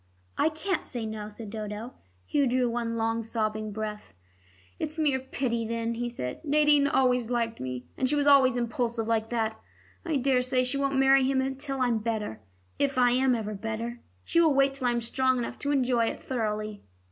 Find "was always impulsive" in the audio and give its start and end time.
8.15-9.05